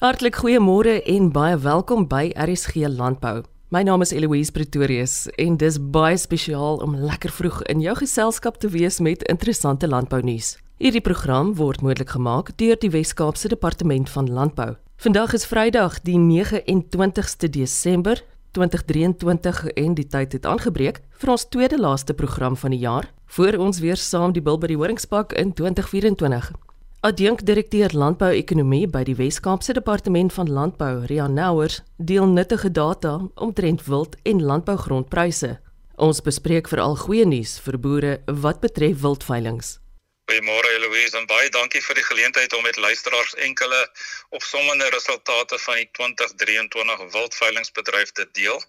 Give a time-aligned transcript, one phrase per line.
[0.00, 3.42] Hartlik goeiemôre en baie welkom by RSG Landbou.
[3.68, 8.56] My naam is Eloise Pretorius en dis baie spesiaal om lekker vroeg in jou geselskap
[8.62, 10.54] te wees met interessante landbounuus.
[10.80, 14.70] Hierdie program word moontlik gemaak deur die Wes-Kaapse Departement van Landbou.
[15.04, 18.24] Vandag is Vrydag, die 29ste Desember
[18.56, 23.60] 2023 en die tyd het aangebreek vir ons tweede laaste program van die jaar voor
[23.60, 26.54] ons weer saam die bil by die horingspak in 2024.
[27.00, 34.18] Adjunkdirekteur Landbou-ekonomie by die Wes-Kaapse Departement van Landbou, Rian Nouers, deel nuttige data omtrent wild
[34.28, 35.54] en landbougrondpryse.
[35.96, 38.12] Ons bespreek veral goeie nuus vir boere
[38.44, 39.80] wat betref wildveilinge.
[40.28, 43.80] Goeiemôre Eloise en baie dankie vir die geleentheid om met luisteraars enkele
[44.36, 48.60] opsommende resultate van die 2023 wildveilingsbedryf te deel.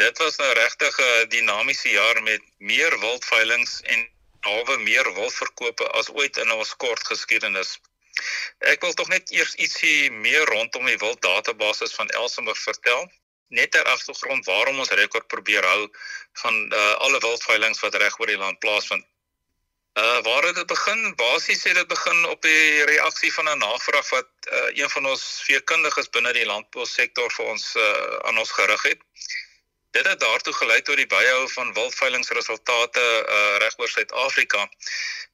[0.00, 4.08] Dit was nou regtig 'n dinamiese jaar met meer wildveilings en
[4.46, 7.78] halwe meer wolverkope as ooit in ons kort geskiedenis.
[8.72, 13.06] Ek wil tog net eers ietsie meer rondom die wilddatabase van Elsenburg vertel,
[13.48, 15.84] net ter agtergrond waarom ons rekord probeer hou
[16.42, 19.06] van uh, alle wildveilings wat reg oor die land plaasvind.
[19.98, 21.14] Uh waar het dit begin?
[21.16, 25.24] Basies het dit begin op die reaksie van 'n navraag wat uh, een van ons
[25.46, 29.00] veekundiges binne die landbousektor vir ons uh, aan ons gerig het.
[29.90, 34.68] Dit het daartoe gelei tot die byhou van wildveilingsresultate uh, reg oor Suid-Afrika.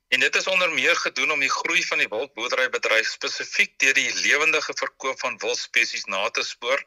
[0.08, 4.14] En dit is onder meer gedoen om die groei van die wildboerderybedryf spesifiek deur die
[4.14, 6.84] lewendige verkoop van wildspesies na te spoor,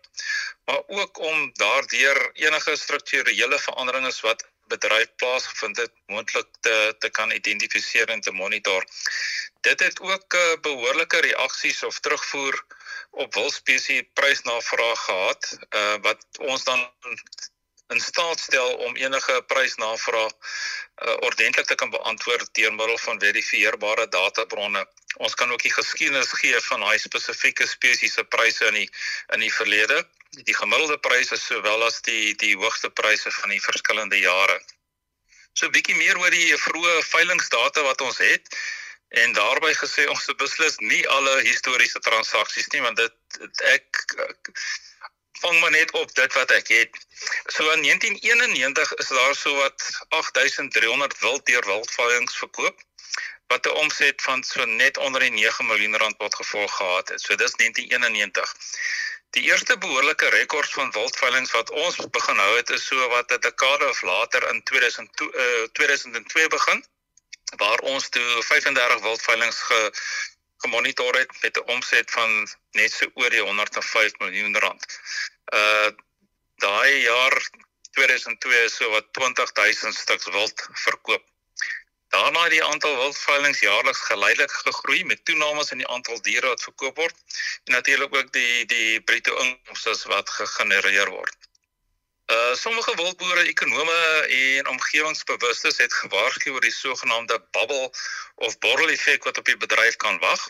[0.65, 7.31] maar ook om daardeur enige strukturele veranderinge wat bedryf plaasgevind het moontlik te te kan
[7.31, 8.85] identifiseer en te monitor.
[9.61, 12.63] Dit het ook uh, behoorlike reaksies of terugvoer
[13.11, 16.91] op wildspesies prysnavraag gehad uh, wat ons dan
[17.87, 24.07] in staat stel om enige prysnavraag uh, ordentlik te kan beantwoord deur middel van verifieerbare
[24.07, 24.83] databronne.
[25.23, 28.89] Ons kan ook die geskiedenis gee van daai spesifieke spesies se pryse in die
[29.35, 30.01] in die verlede,
[30.49, 34.59] die gemiddelde pryse sowel as die die hoogste pryse van die verskillende jare.
[35.53, 38.51] So 'n bietjie meer oor die vroeë veilingdata wat ons het
[39.07, 44.51] en daarbey gesê ons beslis nie alle historiese transaksies nie want dit, dit ek, ek
[45.39, 46.97] vang maar net op dit wat ek het.
[47.45, 52.85] So in 1991 is daar so wat 8300 wilddeur wildveilings verkoop
[53.47, 57.21] wat 'n omset van so net onder die 9 miljoen rand tot gevolg gehad het.
[57.21, 58.53] So dis 1991.
[59.29, 63.39] Die eerste behoorlike rekords van wildveilings wat ons begin hou het is so wat 'n
[63.39, 66.85] dekade of later in 2002 uh, 2002 begin
[67.55, 69.91] waar ons toe 35 wildveilings ge
[70.63, 74.99] gemonitor het met 'n omset van net so oor die 105 miljoen rand.
[75.53, 75.89] Uh
[76.57, 77.35] daai jaar
[77.91, 81.23] 2002 is so wat 20000 stuks wild verkoop.
[82.09, 86.63] Daarna het die aantal wildveilings jaarliks geleidelik gegroei met toenames in die aantal diere wat
[86.63, 87.15] verkoop word
[87.65, 91.37] en natuurlik ook die die bruto inkomste wat gegenereer word.
[92.27, 93.99] Uh sommige wildboere, ekonome
[94.37, 97.91] en omgewingsbewustes het gewaarsku oor die sogenaamde bubble
[98.35, 100.49] of borrel effek wat op die bedryf kan wag.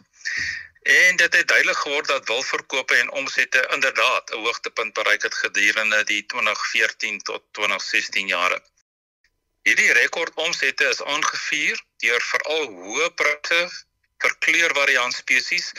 [0.82, 6.04] En dit het duidelik geword dat wildverkope en omsette inderdaad 'n hoogtepunt bereik het gedurende
[6.04, 8.62] die 2014 tot 2016 jare.
[9.62, 13.64] Hierdie rekordomsette is aangevuur deur veral hoë pryse
[14.18, 15.74] vir kleurvariant spesies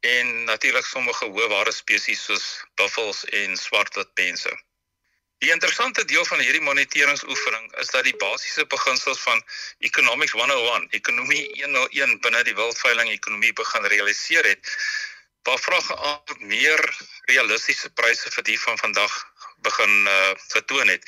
[0.00, 4.62] en natuurlik sommige hoë ware spesies soos buffels en swartwitpense.
[5.38, 9.42] Die interessante deel van hierdie moniteringsoefening is dat die basiese beginsels van
[9.78, 14.76] Economics 101, ekonomie 101 binne die wildveiling ekonomie begin realiseer het,
[15.44, 16.80] waar vraag aan meer
[17.28, 19.16] realistiese pryse vir die van vandag
[19.66, 21.04] begin uh, getoon het.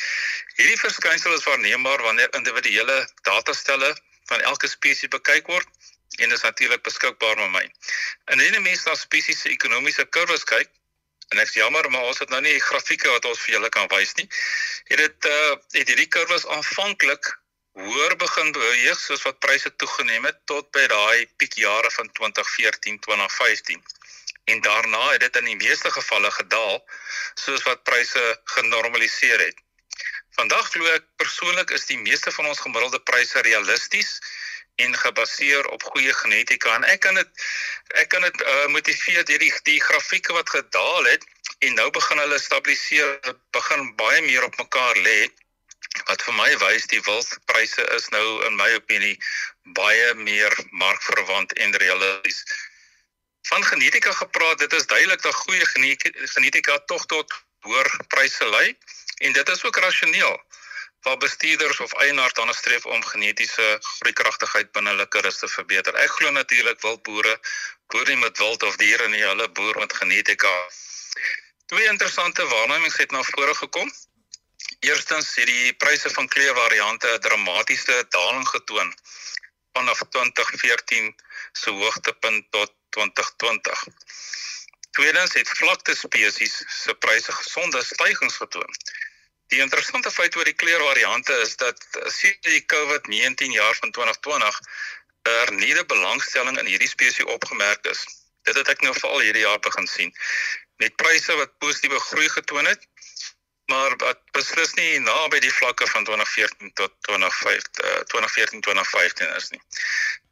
[0.56, 2.98] Hierdie verskynsel is waarneembaar wanneer individuele
[3.28, 3.94] datastelle
[4.31, 5.69] van elke spesies bekyk word
[6.20, 7.64] en is natuurlik beskikbaar met my.
[8.32, 10.69] Indien 'n mens na spesies se ekonomiese kurwes kyk,
[11.34, 13.88] En ek sê jammer, maar ons het nou nie grafieke wat ons vir julle kan
[13.91, 14.28] wys nie.
[14.91, 17.32] Het dit uh het hierdie kurwes aanvanklik
[17.76, 23.82] hoër begin beweeg soos wat pryse toegeneem het tot by daai piekjare van 2014, 2015.
[24.53, 26.78] En daarna het dit in die meeste gevalle gedaal
[27.34, 28.25] soos wat pryse
[28.56, 29.58] genormaliseer het.
[30.38, 34.19] Vandag glo ek persoonlik is die meeste van ons gemiddelde pryse realisties
[34.76, 36.75] en gebaseer op goeie genetika.
[36.75, 37.46] En ek kan dit
[38.02, 41.25] ek kan dit uh, motiveer deur die die grafieke wat gedaal het
[41.58, 45.19] en nou begin hulle stabiliseer begin baie meer op mekaar lê
[46.05, 49.14] wat vir my wys die wildpryse is nou in my opinie
[49.78, 52.43] baie meer markverwant en realisties
[53.49, 55.67] van genetika gepraat dit is duidelik dat goeie
[56.34, 57.32] genetika tog tot
[57.69, 58.69] hoër pryse lei
[59.19, 60.37] en dit is ook rasioneel
[61.02, 65.94] waar bestuurders of eienaars dan streef om genetiese groeikragtigheid binne hulle kuddes te verbeter.
[65.94, 67.38] Ek glo natuurlik wil boere
[67.87, 70.52] boer nie met wild of diere nie, hulle boer met genetika.
[71.66, 73.93] Twee interessante waarnemings het na vore gekom.
[74.81, 78.94] Eerstens het die pryse van kleurvariante 'n dramatiese daling getoon
[79.72, 81.14] vanaf 2014
[81.52, 83.84] se hoogtepunt tot 2020.
[84.90, 88.72] Tweedens het vlakte spesies se pryse gesonde stygings getoon.
[89.52, 94.60] Die interessante feit oor die kleurvariante is dat sedert die COVID-19 jaar van 2020
[95.22, 98.06] er nie 'n belangstelling in hierdie spesies opgemerk is.
[98.43, 100.14] Dit het ek nou veral hierdie jaar begin sien
[100.76, 102.82] met pryse wat positiewe groei getoon het,
[103.66, 109.62] maar wat beslis nie naby die vlakke van 2014 tot 2015 2014 2015 is nie.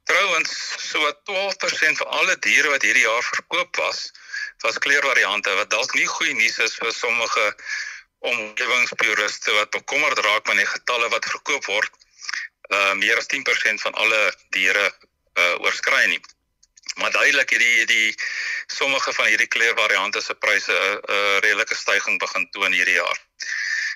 [0.05, 0.53] Trouwens,
[0.91, 1.01] so
[1.31, 4.11] 12% van alle diere wat hierdie jaar verkoop was,
[4.61, 7.47] was kleurvariante wat dalk nie goeie nuus is vir sommige
[8.31, 11.91] omgewingspuriste wat bekommerd raak met die getalle wat verkoop word
[12.73, 14.21] uh meer as 10% van alle
[14.57, 14.87] diere
[15.35, 16.21] uh oorskry nie.
[16.95, 18.15] Maar duidelik het die
[18.67, 23.19] sommige van hierdie kleurvariante se pryse 'n uh, uh, redelike stygings begin toon hierdie jaar.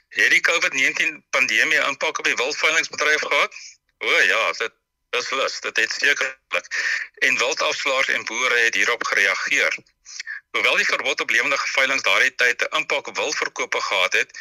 [0.09, 3.55] Het die COVID-19 pandemie impak op die wildveilingsbedryf gehad?
[3.99, 4.73] O ja, dit
[5.11, 6.67] is lus, dit het sekerlik.
[7.15, 9.77] En wildafslaers en boere het hierop gereageer.
[10.59, 14.39] Hoewel die verbod op lewendige veiling daardie tyd 'n impak op wildverkope gehad het,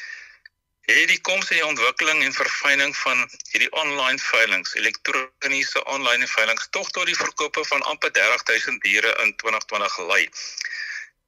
[0.81, 3.19] het die koms en die ontwikkeling en verfyning van
[3.51, 9.35] hierdie online veilinge, elektroniese online veilinge tog tot die verkope van amper 30000 diere in
[9.43, 10.29] 2020 gelei.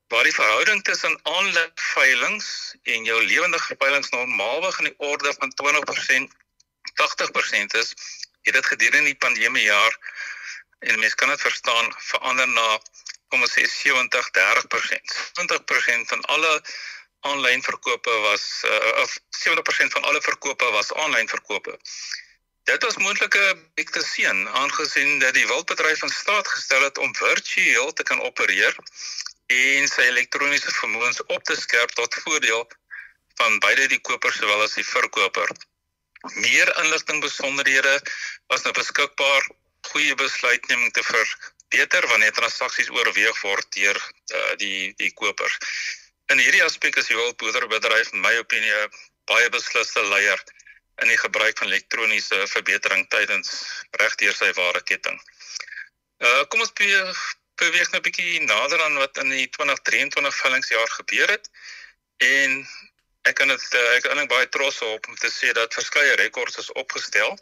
[0.08, 2.50] Waar die verhouding tussen online veilinge
[2.84, 6.34] en jou lewendige veilinge normaalweg in die orde van 20%
[7.04, 7.94] 80% is,
[8.42, 10.00] het dit gedurende die pandemie jaar
[10.80, 12.80] en mense kan dit verstaan verander na
[13.30, 15.18] kom ons sê 70 30%.
[15.42, 16.54] 20% van alle
[17.30, 21.78] aanlyn verkope was uh, of 70% van alle verkope was aanlyn verkope.
[22.70, 23.46] Dit was moontlike
[23.82, 28.76] ekte seën aangesien dat die wildbedryf in staat gestel het om virtueel te kan opereer
[29.50, 32.68] en sy elektroniese vermoëns op te skerp tot voordeel
[33.42, 35.50] van beide die koper sowel as die verkoper.
[36.44, 37.96] Meer inligting besonderhede
[38.52, 39.50] was nou beskikbaar
[39.92, 41.04] goeie besluitneming te
[41.70, 43.98] verbeter wanneer transaksies oorweeg word deur
[44.34, 45.58] uh, die die kopers.
[46.28, 48.90] In hierdie aspek is die wildboerderbedryf in my opinie
[49.26, 50.42] baie beslisste leier
[51.02, 55.20] in die gebruik van elektroniese verbetering tydens regdeur sy ware ketting.
[56.20, 61.30] Uh kom ons beweeg nou 'n bietjie nader aan wat in die 2023 vellingsjaar gebeur
[61.30, 61.50] het
[62.18, 62.66] en
[63.30, 66.58] ek kan dit uh, ek is baie trots op om te sê dat verskeie rekords
[66.58, 67.38] is opgestel.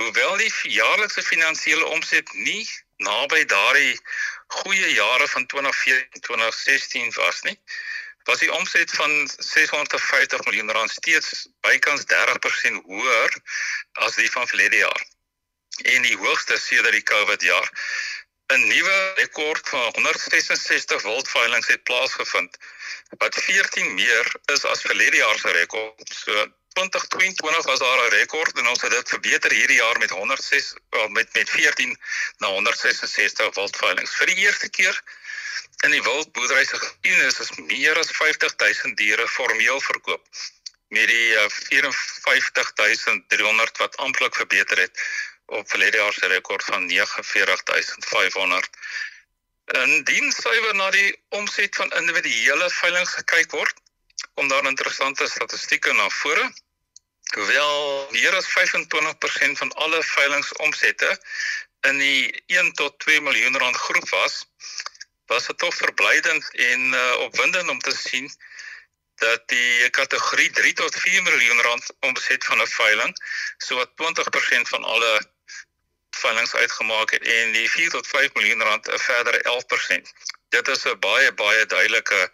[0.00, 2.64] Hoewel die jaarlikse finansiële omset nie
[2.96, 4.00] naby daardie
[4.46, 7.58] goeie jare van 2014 2016 was nie
[8.26, 13.36] was die omset van 650 miljoen rand steeds bykans 30% hoër
[13.92, 15.04] as die van verlede jaar.
[15.76, 17.70] En die hoogste sedert die Covid jaar
[18.54, 22.56] 'n nuwe rekord van 166 wildveilings het plaasgevind
[23.18, 26.46] wat 14 meer is as verlede jaar se rekord so
[26.76, 31.08] 2022 was daar 'n rekord en ons het dit verbeter hierdie jaar met 106 wel
[31.08, 31.98] met met 14
[32.38, 34.16] na 166 wildveilings.
[34.16, 35.02] Vir die eerste keer
[35.84, 40.26] in die wildboerdery se geskiedenis is meer as 50000 diere formeel verkoop
[40.88, 45.00] met die uh, 54300 wat amptelik verbeter het
[45.46, 48.68] op verlede jaar se rekord van 49500.
[49.64, 53.74] Indien suiwer na die omset van individuele veiling gekyk word,
[54.34, 56.52] kom daar interessante statistieke na vore.
[57.34, 61.18] Hoewel meer as 25% van alle veilingsomsette
[61.80, 64.46] in die 1 tot 2 miljoen rand groep was,
[65.26, 68.30] was dit tog verblydend en uh, opwindend om te sien
[69.16, 73.12] dat die kategorie 3 tot 4 miljoen rand omset van 'n veiling
[73.58, 75.12] so 20% van alle
[76.18, 80.12] veilings uitgemaak het en die 4 tot 5 miljoen rand 'n verdere 11%.
[80.48, 82.30] Dit is 'n baie baie duidelike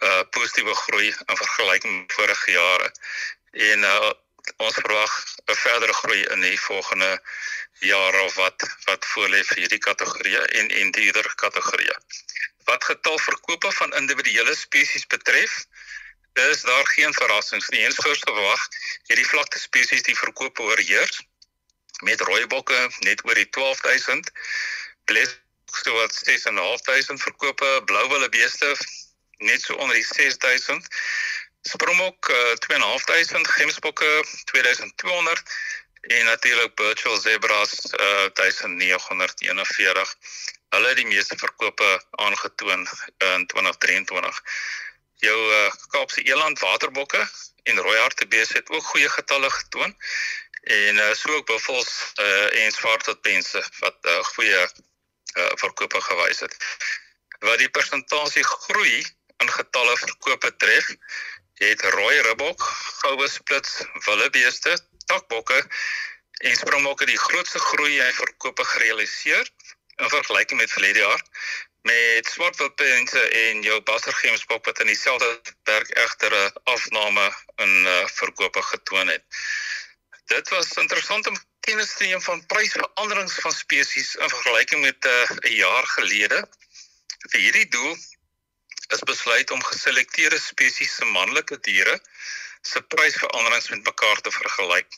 [0.00, 2.92] uh positiewe groei in vergelyking met vorige jare.
[3.52, 4.12] En uh
[4.56, 5.12] ons verwag
[5.46, 7.22] 'n verdere groei in die volgende
[7.80, 11.96] jare of wat wat voorlê vir hierdie kategorie en en die ander kategorie.
[12.64, 15.64] Wat getal verkope van individuele spesies betref,
[16.32, 17.80] is daar geen verrassings nie.
[17.80, 18.68] Eens voor verwag
[19.06, 21.22] hierdie vlakte spesies die verkope oorheers
[22.02, 24.30] met rooibokke net oor die 12000,
[25.04, 25.38] bles
[25.82, 28.76] so wat 6500 verkope, blou wille beeste
[29.38, 30.86] net so onder die 6000
[31.64, 35.42] Springbok uh, 2500, gemsbokke 2200
[36.00, 40.16] en natuurlik virtual zebras uh, 1941.
[40.68, 44.42] Hulle het die meeste verkope aangetoon in 2023.
[45.24, 47.28] Jou uh, Kaapse eland waterbokke
[47.62, 49.96] en rooi hartebeeste het ook goeie getalle getoon
[50.64, 56.40] en uh, so ook buffels uh, en swartotpense wat 'n uh, goeie uh, verkope gewys
[56.40, 56.56] het.
[57.38, 59.04] Wat die persentasie groei
[59.36, 60.86] in getalle verkope tref,
[61.54, 62.62] het rooi ribbok,
[63.02, 65.60] goue splits, wildebeeste, takbokke
[66.44, 69.50] en springbokke die grootste groei in verkope gerealiseer
[69.96, 71.22] in vergelyking met verlede jaar
[71.84, 75.28] met swartwildpense en jou bassergemsbok wat in dieselfde
[75.68, 79.24] werk egter 'n afname in uh, verkope getoon het.
[80.24, 85.30] Dit was interessant om kennis te neem van prysveranderings van spesies in vergelyking met uh,
[85.30, 86.38] 'n uh, jaar gelede.
[87.30, 87.96] Vir hierdie doel
[88.96, 92.00] is besluit om geselekteerde spesies se manlike diere
[92.60, 94.96] se prysveranderings met mekaar te vergelyk.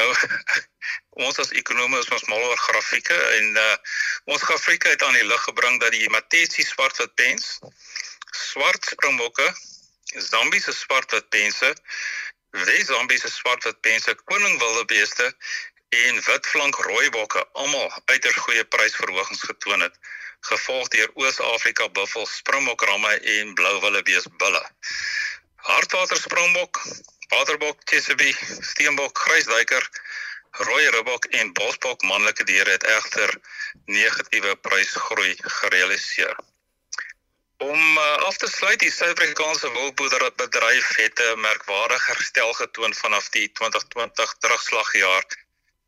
[0.00, 0.08] Nou
[1.26, 3.76] ons as ekonome is ons mal oor grafieke en uh,
[4.24, 7.58] ons grafieke het aan die lig gebring dat die Matesi swartwit pens,
[8.50, 9.52] swart springbokke,
[10.12, 11.72] Zambi se swartwit pense,
[12.52, 15.36] Wes-Zambi se swartwit pense, koning wildebeeste
[15.88, 19.96] en witflank rooibokke almal uiters goeie prysverhogings getoon het
[20.48, 24.62] gevolg deur Oos-Afrika buffel springbokramme en blou wildebees bulle.
[25.68, 26.80] Hartwater springbok,
[27.28, 29.88] waterbok, chesapeake, steenbok, grysduiker,
[30.68, 33.36] rooi ribbok en bosbok manlike diere het egter
[33.84, 36.36] negatiewe prysgroei gerealiseer.
[37.62, 43.52] Om uh, af te sluit, die Suid-Afrikaanse wildboerderbedryf het 'n merkwaardige herstel getoon vanaf die
[43.58, 45.24] 2020 terugslagjaar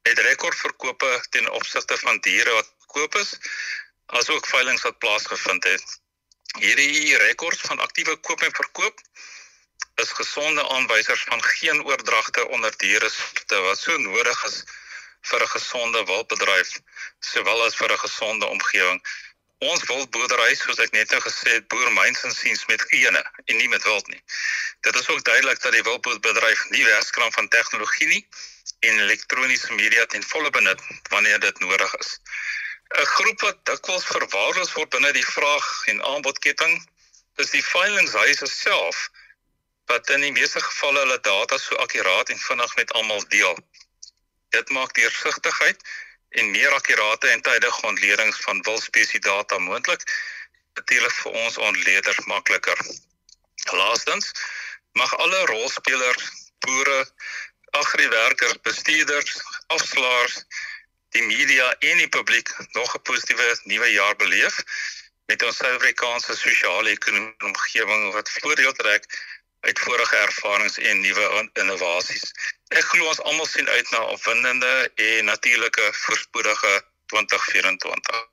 [0.03, 3.33] met rekordverkope ten opsigte van diere wat koop is,
[4.07, 5.99] asook veilinge wat plaasgevind het.
[6.59, 9.03] Hierdie rekords van aktiewe koop en verkoop
[9.95, 13.11] is gesonde aanwysers van geen oordragte onder diere
[13.49, 14.63] wat so nodig is
[15.31, 16.71] vir 'n gesonde wildbedryf
[17.33, 19.01] sowel as vir 'n gesonde omgewing.
[19.65, 23.57] Ons wildboerdery, soos ek net nou gesê het, boer myns en siens met gene en
[23.57, 24.21] nie met wild nie.
[24.85, 28.21] Dit is ook duidelik dat die wildboerderbedryf nie werkskram van tegnologie nie
[28.89, 32.11] en elektroniese media ten volle benut wanneer dit nodig is.
[33.01, 36.75] 'n Groep wat dikwels verwaarloos word binne die vraag en aanbodketting
[37.45, 39.09] is die veilinghuise self
[39.93, 43.57] wat in die meeste gevalle hulle data so akkuraat en vinnig met almal deel.
[44.57, 45.81] Dit maak deursigtigheid
[46.35, 50.03] en meer akkurate en tydige ontledings van wilspesie data moontlik
[50.75, 52.81] natuurlik vir ons ontleders makliker.
[53.73, 54.33] Laastens
[54.99, 56.31] mag alle rolspelers,
[56.67, 57.01] boere,
[57.71, 60.43] agriwerkers, bestuurders, afslaers,
[61.15, 64.59] die media en die publiek nog 'n positiewe nuwe jaar beleef
[65.31, 69.07] met ons Suid-Afrikaanse sosiale ekonomiese omgewing wat voordeel trek
[69.65, 72.33] uit vorige ervarings en nuwe innovasies.
[72.69, 78.27] Ek glo ons almal sien uit na 'n opwindende en natuurlike voorspoedige 2024.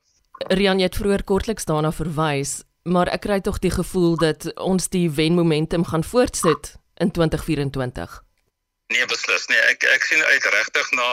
[0.47, 5.09] Rian het vroeër kortliks daarna verwys, maar ek kry tog die gevoel dat ons die
[5.09, 8.21] wen momentum gaan voortsit in 2024.
[8.91, 9.59] Nee, beslis nie.
[9.71, 11.07] Ek ek sien uit regtig na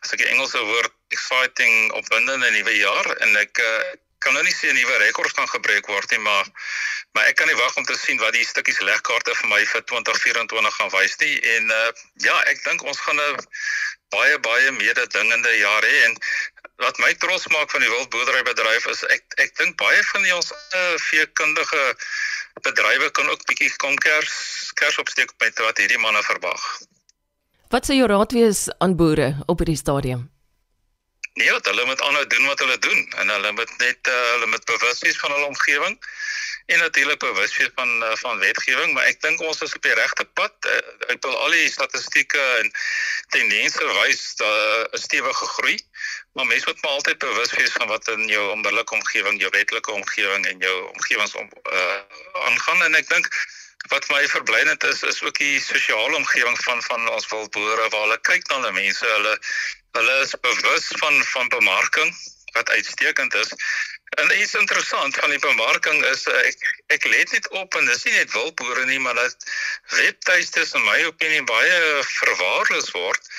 [0.00, 3.82] as ek die Engelse woord exciting opwindende nuwe jaar en ek uh,
[4.24, 6.46] kan nou nie sê 'n nuwe rekord gaan gebreek word nie, maar
[7.14, 9.82] maar ek kan nie wag om te sien wat die stukkies legkaarte vir my vir
[9.92, 11.90] 2024 gaan wys nie en uh,
[12.26, 13.46] ja, ek dink ons gaan 'n
[14.14, 16.18] baie baie mededingende jaar hê en
[16.82, 20.50] wat my trots maak van die wildboerderybedryf is ek ek dink baie van die ons
[20.52, 21.84] uh, veekundige
[22.66, 24.34] bedrywe kan ook bietjie kom kers
[24.80, 26.62] kers opsteek met wat hierdie manne verwag.
[27.70, 30.33] Wat sou jou raad wees aan boere op hierdie stadium?
[31.34, 34.46] Nee, wat hulle moet aanhou doen wat hulle doen en hulle moet net uh, hulle
[34.46, 35.96] moet bewus wees van hulle omgewing
[36.66, 39.96] en natuurlik bewus wees van uh, van wetgewing, maar ek dink ons is op die
[39.98, 40.54] regte pad.
[40.70, 40.78] Uh,
[41.12, 42.70] ek wil al die statistieke en
[43.34, 45.76] tendense wys dat uh, 'n stewige groei,
[46.32, 49.92] maar mense moet maar altyd bewus wees van wat in jou onmiddellike omgewing, jou wetlike
[49.92, 52.00] omgewing en jou omgewings om uh,
[52.46, 53.28] aangaan en ek dink
[53.92, 58.20] wat my verblydend is is ook die sosiale omgewing van van ons wildboere waar hulle
[58.20, 59.38] kyk na hulle mense, hulle
[59.98, 62.14] hulle is bewus van van bemarking
[62.54, 63.50] wat uitstekend is.
[64.14, 68.14] En iets interessant van die bemarking is ek ek let net op en dis nie
[68.14, 69.50] net wildboere nie, maar dat
[69.96, 71.78] webtuistes in my opinie baie
[72.20, 73.30] verwaarloos word.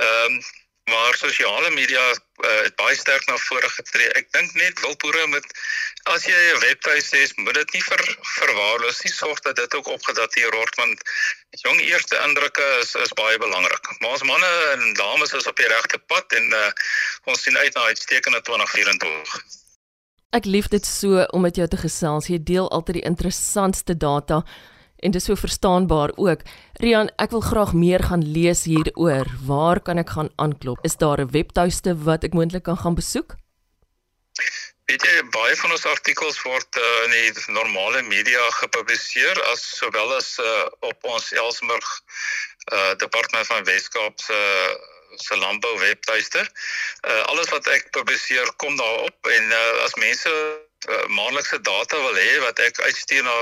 [0.00, 0.42] Ehm um,
[0.90, 4.08] maar sosiale media uh, het baie sterk na vore getree.
[4.18, 5.46] Ek dink net wildboere moet
[6.10, 8.02] as jy 'n webtuis het, moet dit nie ver,
[8.38, 9.12] verwaarloos nie.
[9.12, 10.98] Sorg dat dit ook opgedateer word want
[11.62, 13.84] jong eerste indrukke is is baie belangrik.
[14.00, 16.70] Maar ons manne en dames is op die regte pad en uh,
[17.24, 19.38] ons sien uit na uitstekende 2024.
[20.32, 22.26] Ek lief dit so om met jou te gesels.
[22.26, 24.42] Jy deel altyd die interessantste data
[25.02, 26.44] en dis so verstaanbaar ook.
[26.82, 29.28] Rian, ek wil graag meer gaan lees hieroor.
[29.46, 30.78] Waar kan ek gaan aanklop?
[30.86, 33.36] Is daar 'n webtuiste wat ek moontlik kan gaan besoek?
[34.90, 40.16] Weet jy, baie van ons artikels word uh, in die normale media gepubliseer as sowel
[40.16, 41.88] as uh, op ons Elsburg
[42.72, 44.40] uh, departement van Weskaap se
[45.16, 46.40] se landbou webtuiste.
[47.08, 52.16] Uh alles wat ek publiseer kom daarop en uh, as mense uh, maandelikse data wil
[52.16, 53.34] hê wat ek uitstuur na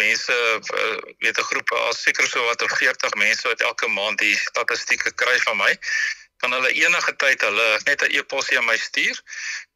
[0.00, 4.36] mense uh, weet 'n groep as seker so wat 40 mense wat elke maand die
[4.36, 5.72] statistieke kry van my
[6.44, 9.16] kan hulle enige tyd hulle net 'n e-pos aan my stuur.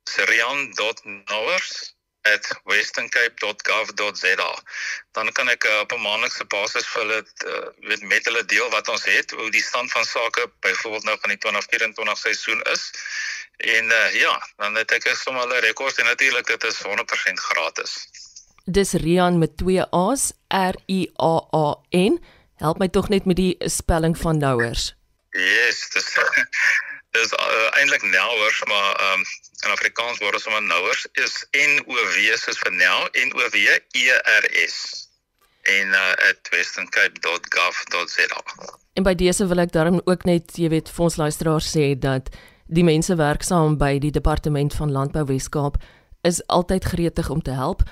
[0.08, 1.96] serian.knowers
[2.64, 4.62] westerncape.gov.za.
[5.12, 8.68] Dan kan ek uh, op 'n maandelikse basis vir hulle uh, weet met hulle deel
[8.70, 12.90] wat ons het, hoe die stand van sake byvoorbeeld nou van die 2024 seisoen is.
[13.56, 17.92] En uh, ja, dan het ek sommer hulle rekords en natuurlik dit is 100% gratis.
[18.68, 22.20] Dis Rian met 2 A's, R I A A N.
[22.60, 24.94] Help my tog net met die spelling van Nouers.
[25.32, 26.08] Yes, dis
[27.16, 29.24] dis uh, eintlik Nouers, maar um,
[29.64, 33.40] in Afrikaans word dit sommer Nouers is N O W soos vir nou, N O
[33.48, 33.56] W
[33.96, 34.04] E
[34.36, 35.08] R S
[35.68, 36.12] en uh,
[36.52, 38.42] @westerncape.gov.za.
[38.92, 42.28] En by dese wil ek daarom ook net, jy weet, vir ons luisteraars sê dat
[42.68, 45.80] die mense werksaam by die departement van landbou Wes-Kaap
[46.28, 47.82] is altyd gretig om te help,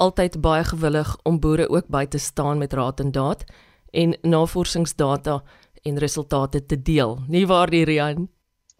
[0.00, 3.44] altyd baie gewillig om boere ook by te staan met raad en daad
[3.92, 5.42] en navorsingsdata
[5.82, 7.18] en resultate te deel.
[7.28, 8.28] Nie waar die Rian?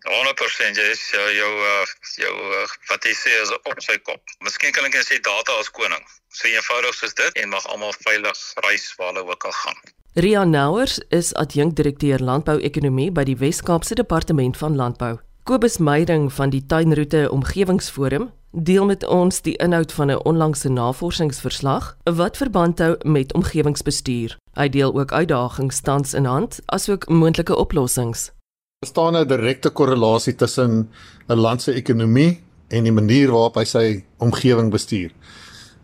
[0.00, 1.84] 100% jy is jou jou uh,
[2.16, 4.20] jou uh, wat jy sê is op sy kop.
[4.44, 6.04] Miskien kan ek net sê data as koning.
[6.32, 9.80] So eenvoudig soos dit en mag almal veilig reis waar hulle ook al gaan.
[10.16, 15.18] Ria Nouers is adjunkdirekteur landbou-ekonomie by die Wes-Kaapse Departement van Landbou.
[15.44, 21.97] Kobus Meyding van die Tuinroete Omgewingsforum deel met ons die inhoud van 'n onlangse navorsingsverslag
[22.02, 24.37] wat verband hou met omgewingsbestuur.
[24.52, 28.33] Hy deel ook uitdagings tans in hand asook moontlike oplossings.
[28.78, 30.88] Daar staan 'n direkte korrelasie tussen
[31.28, 35.11] 'n land se ekonomie en die manier waarop hy sy omgewing bestuur.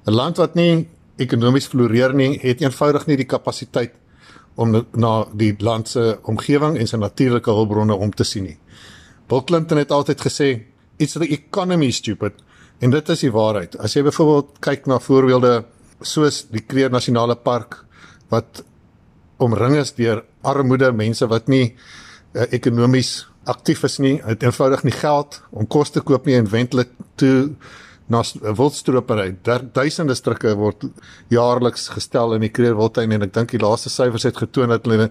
[0.05, 3.93] 'n Land wat nie ekonomies floreer nie, het eenvoudig nie die kapasiteit
[4.55, 8.59] om na die land se omgewing en sy natuurlike hulpbronne om te sien nie.
[9.29, 10.63] Bill Clinton het altyd gesê,
[10.97, 12.46] "It's the economy stupid."
[12.78, 13.76] En dit is die waarheid.
[13.80, 15.62] As jy byvoorbeeld kyk na voorbeelde
[16.04, 17.80] soos die Kruger Nasionale Park
[18.33, 18.61] wat
[19.40, 24.95] omring is deur armoede, mense wat nie uh, ekonomies aktief is nie, het eenvoudig nie
[24.97, 27.54] geld om kos te koop nie en wendtelik toe
[28.12, 29.32] na wildstropery.
[29.75, 30.84] Duisende strikke word
[31.32, 34.86] jaarliks gestel in die Kruger Wildtuin en ek dink die laaste syfers het getoon dat
[34.86, 35.08] hulle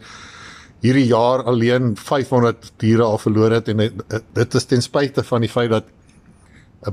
[0.85, 5.49] hierdie jaar alleen 500 diere al verloor het en dit is ten spyte van die
[5.49, 5.89] feit dat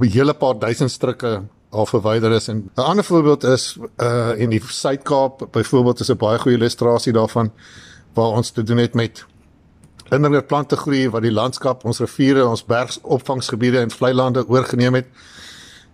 [0.00, 4.50] 'n hele paar duisend strikke al verwyder is en 'n ander voorbeeld is uh in
[4.50, 7.52] die Suid-Kaap byvoorbeeld is 'n baie goeie illustrasie daarvan
[8.14, 9.24] waar ons te doen het met
[10.11, 15.07] indringer plante groei wat die landskap, ons riviere, ons bergopvangsgebiede en vlei lande oorgeneem het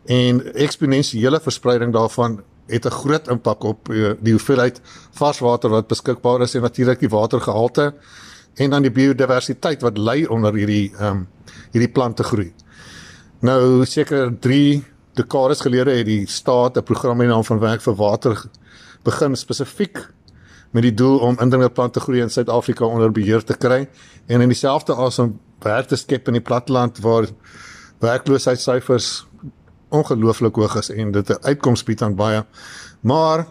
[0.05, 4.81] en eksponensiële verspreiding daarvan het 'n groot impak op uh, die hoeveelheid
[5.11, 7.95] varswater wat beskikbaar is en natuurlik die watergehalte
[8.55, 11.29] en dan die biodiversiteit wat lê onder hierdie ehm um,
[11.73, 12.53] hierdie plante groei.
[13.39, 14.83] Nou seker 3
[15.15, 18.45] dekades gelede het die staat 'n program in naam van werk vir water
[19.05, 20.09] begin spesifiek
[20.73, 23.89] met die doel om indringerplante groei in Suid-Afrika onder beheer te kry
[24.27, 27.27] en in dieselfde asem werk te skep in die platteland waar
[27.99, 29.27] werkloosheidssyfers
[29.89, 32.45] ongelooflik hoog is en dit 'n uitkoms bied aan baie.
[33.01, 33.47] Maar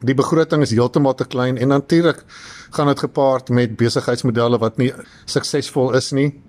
[0.00, 2.24] die begroting is heeltemal te klein en natuurlik
[2.70, 4.92] gaan dit gepaard met besigheidsmodelle wat nie
[5.24, 6.42] suksesvol is nie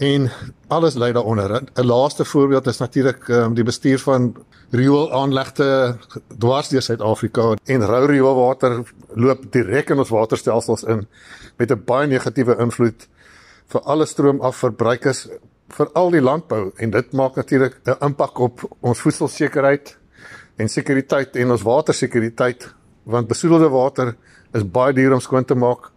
[0.00, 0.30] en
[0.68, 1.62] alles lei daaronder.
[1.74, 4.34] 'n Laaste voorbeeld is natuurlik um, die bestuur van
[4.70, 5.96] rioolaanlegte
[6.38, 8.82] dwars deur Suid-Afrika en rou rioolwater
[9.14, 11.06] loop direk in ons waterstelsels in
[11.56, 13.08] met 'n baie negatiewe invloed
[13.66, 15.28] vir alle stroomafverbruikers
[15.68, 19.98] vir al die landbou en dit maak natuurlik 'n impak op ons voedselsekerheid
[20.56, 24.16] en sekuriteit en ons watersekuriteit want besoedelde water
[24.52, 25.90] is baie duur om skoon te maak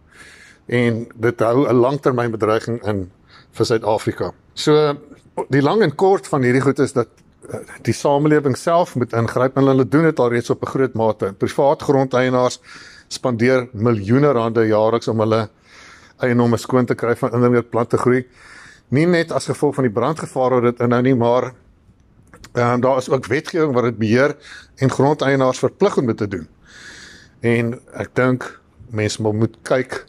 [0.66, 3.10] en dit hou 'n langtermynbedreiging in
[3.54, 4.32] vir Suid-Afrika.
[4.54, 4.94] So
[5.50, 7.10] die lang en kort van hierdie goed is dat
[7.50, 10.94] eh, die samelewing self moet ingryp en hulle doen dit al reeds op 'n groot
[10.94, 11.32] mate.
[11.38, 12.60] Privaat grondeienaars
[13.08, 15.48] spandeer miljoene rande jaarliks om hulle
[16.22, 18.24] eienomme skoon te kry van indringende plante groei.
[18.88, 21.52] Nie net as gevolg van die brandgevaar wat dit inhou nie, maar
[22.52, 24.36] en daar is ook wetgewing wat dit beheer
[24.76, 26.48] en grondeienaars verplig om dit te doen.
[27.40, 28.60] En ek dink
[28.94, 30.04] mense moet kyk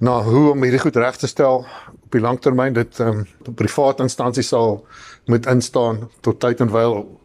[0.00, 1.66] na hoe om hierdie goed reg te stel
[2.14, 4.86] die langtermyn dit ehm um, private instansies sal
[5.30, 7.20] moet instaan tot tyd en wyl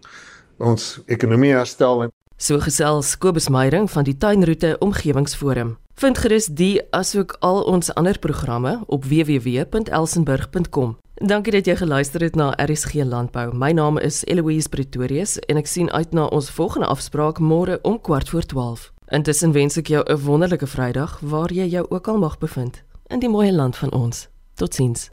[0.58, 7.36] ons ekonomie herstel so gesels Kobus Meyering van die Tuinroete Omgewingsforum vind gerus die asook
[7.40, 13.52] al ons ander programme op www.elsenburg.com Dankie dat jy geluister het na RSG Landbou.
[13.52, 17.98] My naam is Eloise Pretorius en ek sien uit na ons volgende afspraak môre om
[18.00, 18.86] kwart voor 12.
[19.12, 23.20] Intussen wens ek jou 'n wonderlike Vrydag waar jy jou ook al mag bevind in
[23.20, 24.30] die mooi land van ons.
[24.60, 25.10] Tot ziens.